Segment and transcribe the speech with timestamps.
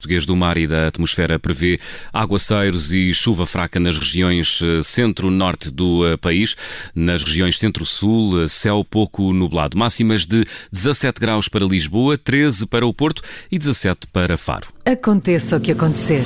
[0.00, 1.80] Português do Mar e da Atmosfera prevê
[2.12, 6.54] aguaceiros e chuva fraca nas regiões eh, centro-norte do eh, país.
[6.94, 9.76] Nas regiões centro-sul, eh, céu pouco nublado.
[9.76, 14.68] Máximas de 17 graus para Lisboa, 13 para o Porto e 17 para Faro.
[14.84, 16.22] Aconteça o que acontecer.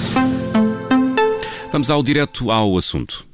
[1.72, 3.24] Vamos ao direto ao assunto.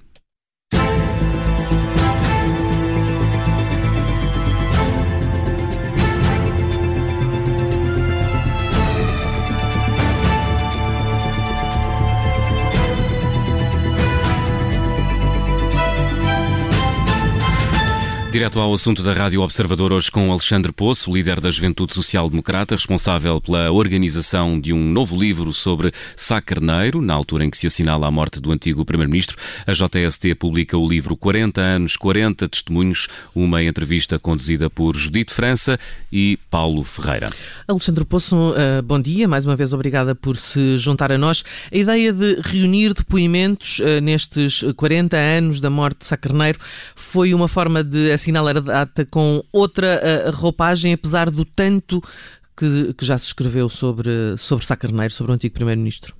[18.38, 22.76] Direto ao assunto da Rádio Observador, hoje com Alexandre Poço, líder da Juventude Social Democrata,
[22.76, 27.66] responsável pela organização de um novo livro sobre Sá Carneiro, na altura em que se
[27.66, 29.36] assinala a morte do antigo Primeiro-Ministro.
[29.66, 35.76] A JST publica o livro 40 anos, 40 testemunhos, uma entrevista conduzida por Judite França
[36.12, 37.30] e Paulo Ferreira.
[37.66, 41.42] Alexandre Poço, eh, bom dia, mais uma vez obrigada por se juntar a nós.
[41.72, 46.60] A ideia de reunir depoimentos eh, nestes 40 anos da morte de Sá Carneiro
[46.94, 52.02] foi uma forma de assinalar a data com outra uh, roupagem, apesar do tanto
[52.56, 56.14] que, que, já se escreveu sobre, sobre Sá Carneiro, sobre o antigo Primeiro-Ministro?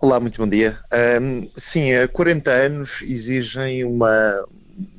[0.00, 0.78] Olá, muito bom dia.
[1.20, 4.44] Um, sim, 40 anos exigem uma,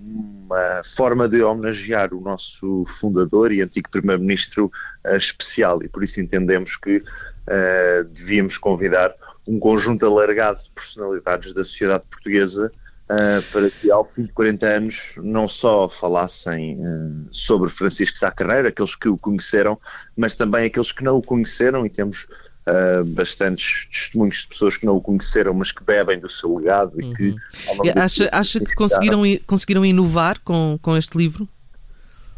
[0.06, 4.72] uma forma de homenagear o nosso fundador e antigo Primeiro-Ministro
[5.06, 9.14] uh, especial e por isso entendemos que uh, devíamos convidar
[9.48, 12.72] um conjunto alargado de personalidades da sociedade portuguesa
[13.12, 18.32] uh, para que ao fim de 40 anos não só falassem uh, sobre Francisco Sá
[18.32, 19.78] Carneiro, aqueles que o conheceram,
[20.16, 22.28] mas também aqueles que não o conheceram e temos
[22.62, 26.94] Uh, bastantes testemunhos de pessoas que não o conheceram, mas que bebem do seu legado
[27.02, 27.30] e que.
[27.30, 27.36] Uhum.
[27.96, 31.50] Acha, acha que conseguiram, conseguiram inovar com, com este livro?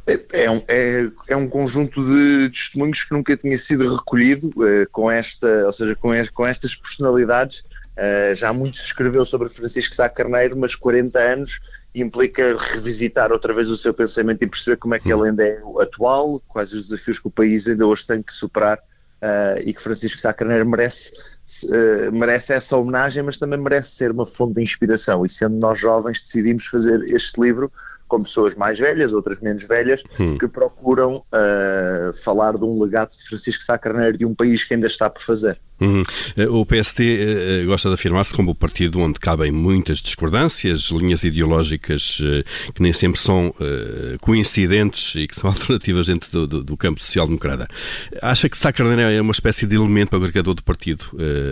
[0.08, 4.90] É, é, um, é, é um conjunto de testemunhos que nunca tinha sido recolhido uh,
[4.94, 7.66] com esta, ou seja, com, com estas personalidades
[7.98, 11.60] Uh, já muito se escreveu sobre Francisco Sá Carneiro, mas 40 anos
[11.94, 15.62] implica revisitar outra vez o seu pensamento e perceber como é que ele ainda é
[15.80, 19.82] atual, quais os desafios que o país ainda hoje tem que superar uh, e que
[19.82, 21.14] Francisco Sá Carneiro merece,
[21.66, 25.24] uh, merece essa homenagem, mas também merece ser uma fonte de inspiração.
[25.24, 27.72] E sendo nós jovens, decidimos fazer este livro
[28.08, 30.38] com pessoas mais velhas, outras menos velhas, hum.
[30.38, 31.26] que procuram
[32.24, 35.24] falar de um legado de Francisco Sá Carneiro de um país que ainda está por
[35.24, 35.60] fazer.
[35.84, 36.04] Uhum.
[36.38, 41.24] Eh, o PST uh, gosta de afirmar-se como o partido onde cabem muitas discordâncias, linhas
[41.24, 42.22] ideológicas
[42.74, 43.54] que nem sempre são
[44.22, 47.68] coincidentes e que são alternativas dentro do, do, do campo social-democrata.
[48.22, 51.06] Acha que Sá Carneiro é uma espécie de elemento agregador do partido,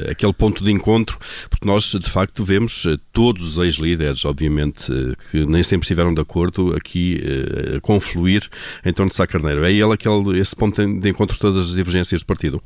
[0.09, 1.17] aquele ponto de encontro,
[1.49, 4.91] porque nós de facto vemos todos os ex-líderes, obviamente,
[5.29, 7.21] que nem sempre estiveram de acordo aqui
[7.75, 8.47] a confluir
[8.85, 9.63] em torno de Sá Carneiro.
[9.65, 12.61] É ele aquele, esse ponto de encontro de todas as divergências do partido?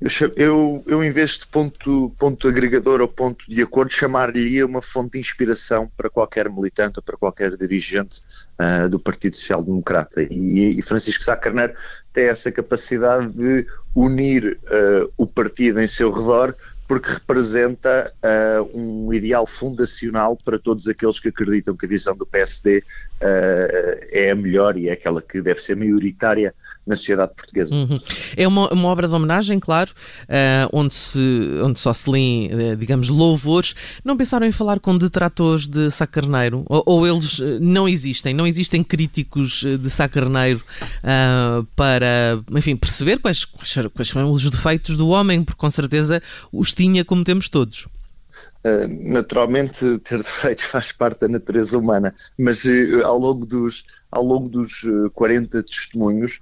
[0.00, 4.80] Eu, eu, eu, em vez de ponto, ponto agregador ou ponto de acordo, chamaria uma
[4.80, 8.22] fonte de inspiração para qualquer militante ou para qualquer dirigente
[8.58, 10.22] uh, do Partido Social Democrata.
[10.22, 11.74] E, e, Francisco Sá Carneiro
[12.14, 16.56] tem essa capacidade de unir uh, o partido em seu redor
[16.90, 22.26] porque representa uh, um ideal fundacional para todos aqueles que acreditam que a visão do
[22.26, 22.82] PSD uh,
[24.10, 26.52] é a melhor e é aquela que deve ser maioritária
[26.90, 27.74] na sociedade portuguesa.
[27.74, 28.00] Uhum.
[28.36, 29.92] É uma, uma, obra de homenagem, claro,
[30.24, 31.20] uh, onde, se,
[31.62, 33.74] onde só se lêem, digamos, louvores.
[34.04, 36.64] Não pensaram em falar com detratores de Sá Carneiro?
[36.68, 38.34] Ou, ou eles não existem?
[38.34, 40.62] Não existem críticos de Sá Carneiro
[41.76, 45.44] para, enfim, perceber quais, quais, quais são os defeitos do homem?
[45.44, 47.86] Porque com certeza os tinha como temos todos.
[48.62, 54.22] Uh, naturalmente ter defeitos faz parte da natureza humana, mas uh, ao longo dos, ao
[54.22, 56.38] longo dos uh, eh, 40 testemunhos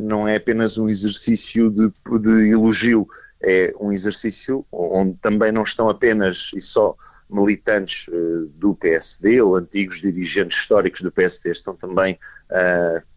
[0.00, 3.06] não é apenas um exercício de, de, elogio,
[3.42, 6.96] é um exercício onde também não estão apenas e só
[7.28, 8.08] militantes
[8.54, 12.18] do PSD ou antigos dirigentes históricos do PSD, estão também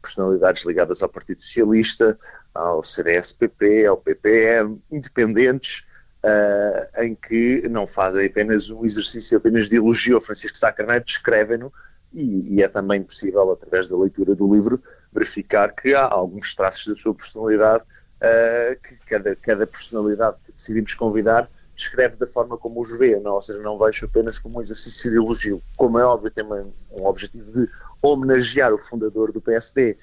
[0.01, 2.17] personalidades ligadas ao Partido Socialista,
[2.55, 5.85] ao CDS-PP, ao PPM, independentes,
[6.25, 10.16] uh, em que não fazem apenas um exercício apenas de elogio.
[10.16, 11.71] Ao Francisco Sá Carneiro, descrevem-no
[12.11, 14.81] e, e, é também possível, através da leitura do livro,
[15.16, 20.94] verificar que há alguns traços da sua personalidade uh, que cada, cada personalidade que decidimos
[20.94, 23.34] convidar descreve da forma como os vê, não?
[23.34, 25.62] ou seja, não vejo apenas como um exercício de elogio.
[25.76, 27.70] Como é óbvio, tem um objetivo de
[28.02, 29.97] homenagear o fundador do PSD.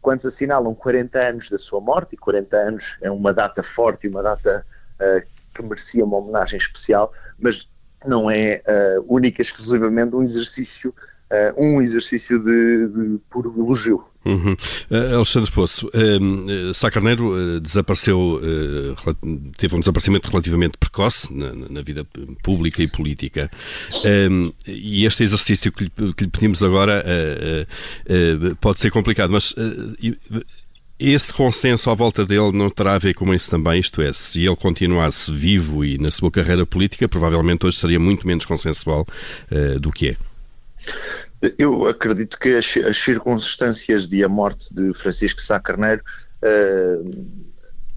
[0.00, 4.22] Quando assinalam 40 anos da sua morte, e 40 anos é uma data forte uma
[4.22, 7.70] data uh, que merecia uma homenagem especial, mas
[8.04, 10.92] não é uh, única exclusivamente um exercício,
[11.30, 14.04] uh, um exerccio de, de puro elogio.
[14.24, 14.52] Uhum.
[14.90, 18.40] Uh, Alexandre Poço, uh, uh, Sá Carneiro uh, desapareceu,
[19.56, 22.06] teve um desaparecimento relativamente precoce na, vida
[22.42, 23.50] pública e política.
[24.30, 27.04] Um, e este exercício que lhe, pedimos agora
[28.60, 29.54] pode ser complicado, mas
[30.98, 34.44] esse consenso à volta dele não terá a ver com isso também, isto é, se
[34.44, 39.06] ele continuasse vivo e na sua carreira política, provavelmente hoje seria muito menos consensual
[39.80, 40.16] do que é.
[41.58, 46.00] Eu acredito que as, as, circunstâncias de a morte de Francisco Sá Carneiro
[46.40, 47.42] uh,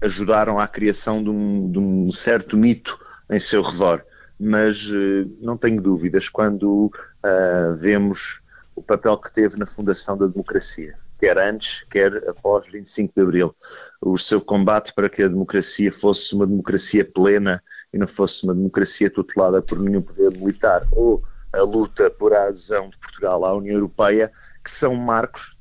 [0.00, 2.98] ajudaram à criação de um, de um, certo mito
[3.30, 4.04] em seu redor,
[4.38, 8.42] mas uh, não tenho dúvidas quando uh, vemos
[8.74, 13.56] o papel que teve na fundação da democracia, quer antes, quer após 25 de Abril.
[14.00, 17.62] O seu combate para que a democracia fosse uma democracia plena
[17.94, 21.22] e não fosse uma democracia tutelada por nenhum poder militar, ou
[21.56, 24.30] a luta por a adesão de Portugal à União Europeia,
[24.62, 25.56] que são marcos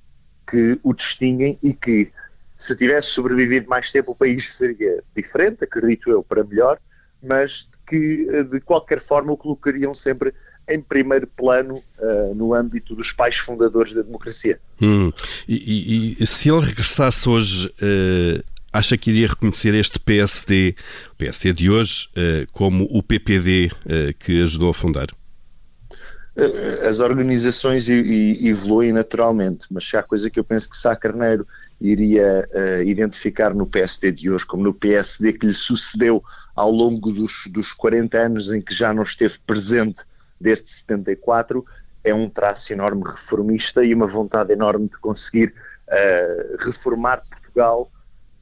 [0.49, 2.11] que o distinguem e que,
[2.57, 6.79] se tivesse sobrevivido mais tempo, o país seria diferente, acredito eu, para melhor,
[7.21, 10.33] mas que de qualquer forma o colocariam sempre
[10.67, 14.59] em primeiro plano uh, no âmbito dos pais fundadores da democracia.
[14.81, 15.11] Hum.
[15.47, 18.43] E, e, e, se ele regressasse hoje, uh,
[18.73, 20.75] acha que iria reconhecer este PSD,
[21.13, 23.71] o PSD de hoje, uh, como o PPD
[24.19, 25.07] que ajudou a fundar?
[26.37, 31.47] Eh, as organizações evoluem naturalmente, mas se há coisa que eu penso que Sá Carneiro
[31.79, 36.21] iria uh, identificar no PSD de hoje, como no PSD que lhe sucedeu
[36.53, 40.03] ao longo dos, dos 40 anos em que já não esteve presente
[40.39, 41.65] desde 74,
[42.03, 45.53] é um traço enorme reformista e uma vontade enorme de conseguir
[45.87, 47.89] uh, reformar Portugal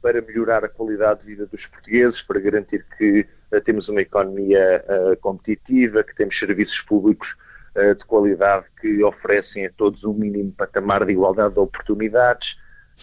[0.02, 4.84] para melhorar a qualidade de vida dos portugueses, para garantir que uh, temos uma economia
[5.22, 11.04] competitiva, que temos serviços públicos eh, de qualidade que oferecem a todos um mínimo patamar
[11.06, 12.58] de igualdade de oportunidades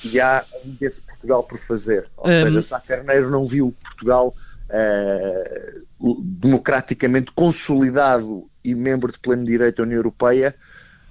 [0.05, 2.09] e há um desse Portugal por fazer.
[2.17, 2.33] Ou um...
[2.33, 4.35] seja, Sá Carneiro não viu Portugal
[4.71, 10.55] uh, democraticamente consolidado e membro de pleno direito da União Europeia,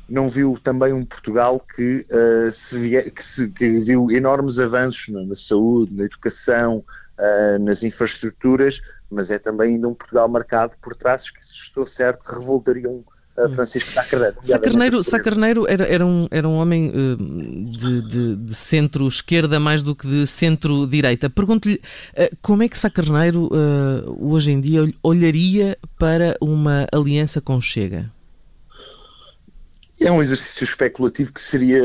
[0.07, 5.23] não viu também um Portugal que, uh, se, que, se, que, viu enormes avanços na,
[5.23, 6.83] na saúde, na educação,
[7.17, 12.23] uh, nas infraestruturas, mas é também ainda um Portugal marcado por traços que, estou certo,
[12.23, 13.03] revoltariam
[13.47, 14.35] Francisco Sacarneiro.
[14.41, 19.95] Sacarneiro, Sacarneiro era, era, um, era um homem uh, de, de, de centro-esquerda mais do
[19.95, 21.29] que de centro-direita.
[21.29, 27.61] Pergunto-lhe uh, como é que Sacarneiro uh, hoje em dia olharia para uma aliança com
[27.61, 28.11] Chega?
[30.01, 31.81] É um exercício especulativo que seria,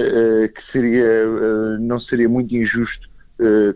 [0.48, 1.26] que seria
[1.80, 3.10] não seria muito injusto,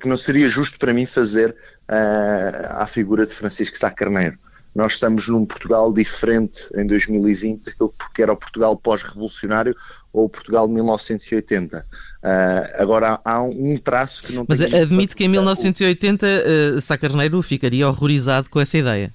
[0.00, 1.56] que não seria justo para mim fazer
[1.88, 4.38] à figura de Francisco Sá Carneiro
[4.78, 9.74] nós estamos num Portugal diferente em 2020 daquilo que era o Portugal pós-revolucionário
[10.12, 11.78] ou o Portugal de 1980.
[11.78, 11.84] Uh,
[12.22, 17.42] ah, agora há um traço que não Mas admite que em 1980 uh, Sá Carneiro
[17.42, 19.12] ficaria horrorizado com essa ideia.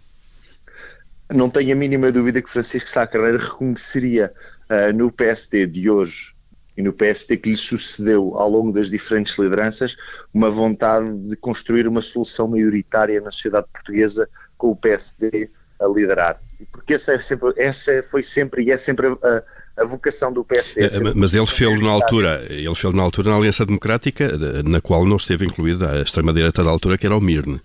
[1.33, 4.33] Não tenho a mínima dúvida que Francisco Sá Carneiro reconheceria
[4.69, 6.32] uh, no PSD de hoje
[6.78, 9.96] e no PSD que lhe sucedeu ao longo das diferentes lideranças
[10.34, 14.28] uma vontade de construir uma solução maioritária na sociedade portuguesa
[14.58, 15.50] com o PSD
[15.80, 16.42] a liderar.
[16.72, 19.44] Porque essa, é sempre, essa foi sempre e é sempre a,
[19.81, 20.86] a vocação do PSD.
[20.86, 24.31] É, mas ele fez na altura, ele fez na altura na Aliança Democrática,
[24.64, 27.62] na qual não esteve incluída a extrema-direita da altura, que era o Mirne.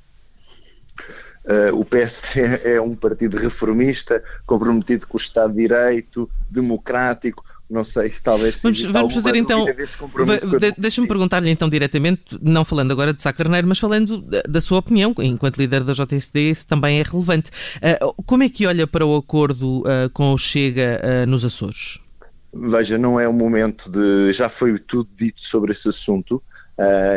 [1.45, 7.85] Uh, o PSD é um partido reformista, comprometido com o Estado de Direito, democrático, não
[7.85, 9.67] sei se talvez vamos, vamos fazer então
[10.79, 14.79] deixa-me perguntar-lhe então diretamente não falando agora de Sá Carneiro mas falando da, da, sua
[14.79, 19.05] opinião enquanto líder da JSD isso também é relevante uh, como é que olha para
[19.05, 22.01] o acordo uh, com o Chega uh, nos Açores?
[22.55, 26.43] Veja, não é o momento de já foi tudo dito sobre esse assunto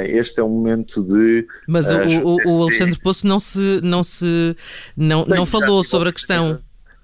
[0.07, 1.45] este é um momento de.
[1.67, 4.55] Mas o, o, o, Alexandre Poço não se não se
[4.97, 6.57] não, não falou sobre a questão.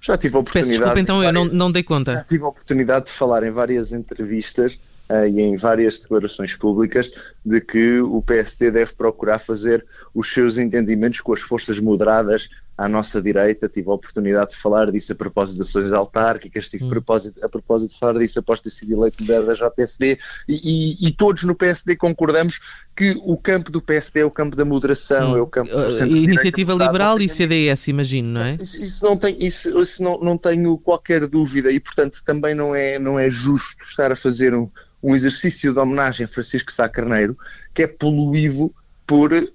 [0.08, 0.70] Já tive a oportunidade.
[0.70, 2.16] Peço desculpa, então, várias, eu não, não dei conta.
[2.16, 7.12] Já tive a oportunidade de falar em várias entrevistas uh, e em várias declarações públicas
[7.46, 9.86] de que o PSD deve procurar fazer
[10.16, 13.68] os seus entendimentos com as forças moderadas à nossa direita.
[13.68, 16.88] Tive a oportunidade de falar disso a propósito das ações autárquicas, tive hum.
[16.88, 20.54] a, propósito, a propósito de falar disso após ter sido eleito líder da JSD e,
[20.54, 22.60] e, e, todos no PSD concordamos
[22.96, 25.38] que o campo do PSD é o campo da moderação, hum.
[25.38, 28.58] é o campo uh, Iniciativa Liberal e CDS, imagino, não é?
[28.62, 32.76] Isso, isso não, tem, isso, isso não, não tenho qualquer dúvida e, portanto, também não
[32.76, 34.70] é, não é justo estar a fazer um,
[35.02, 37.38] um exercício de homenagem a Francisco Sá Carneiro
[37.74, 38.74] que é poluído
[39.06, 39.48] por uh,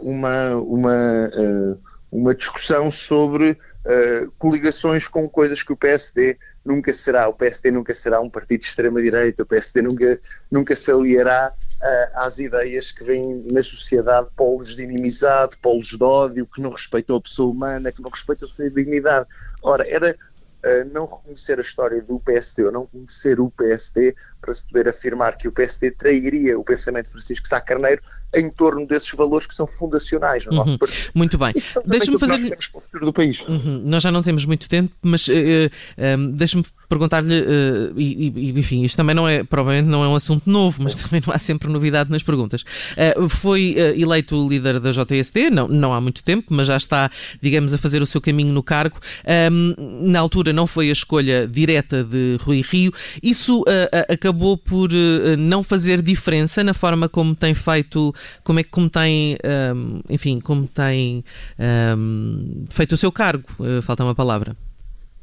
[0.00, 1.78] uma, uma uh,
[2.12, 7.26] uma discussão sobre uh, coligações com coisas que o PSD nunca será.
[7.26, 12.18] O PSD nunca será um partido de extrema-direita, o PSD nunca, nunca se aliará uh,
[12.18, 17.16] às ideias que vêm na sociedade, polos de inimizade, polos de ódio, que não respeitam
[17.16, 19.26] a pessoa humana, que não respeitam a sua dignidade.
[19.62, 20.14] Ora, era
[20.92, 25.36] não reconhecer a história do PSD ou não conhecer o PSD para se poder afirmar
[25.36, 28.02] que o PSD trairia o pensamento de Francisco Sá Carneiro
[28.34, 30.58] em torno desses valores que são fundacionais no uhum.
[30.64, 31.10] nosso partido.
[31.14, 31.52] Muito bem.
[31.86, 32.38] Deixa-me fazer.
[32.38, 33.40] Nós para o futuro do país.
[33.42, 33.82] Uhum.
[33.84, 38.82] Nós já não temos muito tempo, mas uh, uh, deixa-me perguntar-lhe, uh, e, e, enfim,
[38.82, 41.70] isto também não é, provavelmente não é um assunto novo, mas também não há sempre
[41.70, 42.64] novidade nas perguntas.
[43.28, 47.78] foi eleito líder da JSD, não, não há muito tempo, mas já está, digamos, a
[47.78, 48.98] fazer o seu caminho no cargo.
[49.50, 52.92] Um, na altura não foi a escolha direta de Rui Rio.
[53.22, 53.64] Isso
[54.08, 54.90] acabou por
[55.38, 59.36] não fazer diferença na forma como tem feito como é que como tem,
[59.74, 61.24] um, enfim, como tem
[61.96, 64.56] um, feito o seu cargo, uh, falta uma palavra.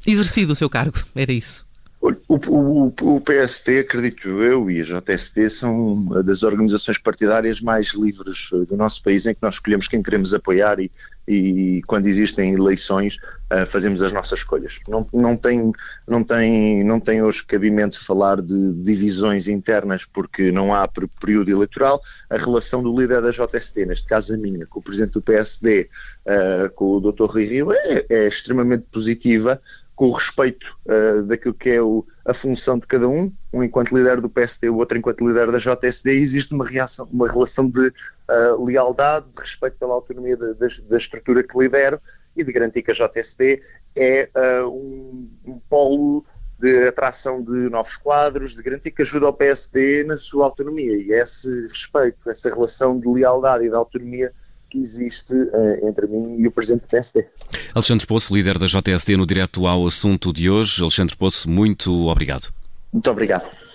[0.06, 1.68] Exercido o seu cargo, era isso.
[2.00, 8.48] O, o, o, PSD, acredito eu, e a JST são das organizações partidárias mais livres
[8.68, 10.90] do nosso país, em que nós escolhemos quem queremos apoiar e,
[11.28, 13.18] e quando existem eleições
[13.52, 14.78] uh, fazemos as nossas escolhas.
[14.88, 15.70] Não, não, tem,
[16.08, 22.00] não, tem, não tem hoje cabimento falar de divisões internas porque não há período eleitoral.
[22.30, 25.90] A relação do líder da JST, neste caso a minha, com o presidente do PSD,
[26.26, 27.24] ah, com o Dr.
[27.24, 29.60] Rui Rio, é, é extremamente positiva
[30.00, 33.94] com o respeito uh, daquilo que é o, a função de cada um, um enquanto
[33.94, 37.88] líder do PSD, o outro enquanto líder da JSD, existe uma, reação, uma relação de
[37.88, 42.00] uh, lealdade, de respeito pela autonomia de, de, da estrutura que lidero
[42.34, 43.60] e de garantir que a JSD
[43.94, 46.24] é uh, um, um polo
[46.58, 50.96] de atração de novos quadros, de garantir que ajuda ao PSD na sua autonomia.
[50.96, 54.32] E esse respeito, essa relação de lealdade e de autonomia
[54.70, 57.26] que existe uh, entre mim e o Presidente do PSD.
[57.74, 60.80] Alexandre Poço, líder da JSD, no direto ao assunto de hoje.
[60.80, 62.52] Alexandre Poço, muito obrigado.
[62.92, 63.69] Muito obrigado.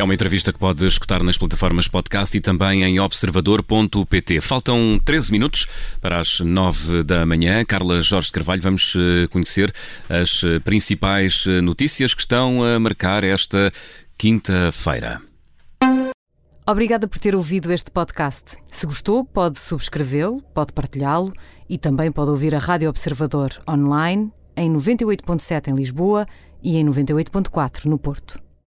[0.00, 4.40] É uma entrevista que pode escutar nas plataformas podcast e também em observador.pt.
[4.40, 5.66] Faltam 13 minutos
[6.00, 7.62] para as 9 da manhã.
[7.66, 9.70] Carla Jorge Carvalho, vamos eh, conhecer
[10.08, 13.70] as eh, principais eh, notícias que estão a marcar esta
[14.16, 15.20] quinta-feira.
[16.66, 18.56] Obrigada por ter ouvido este podcast.
[18.68, 21.30] Se gostou, pode subscrevê-lo, pode partilhá-lo
[21.68, 26.26] e também pode ouvir a Rádio Observador online em 98.7 em Lisboa
[26.62, 28.40] e em 98.4 no Porto.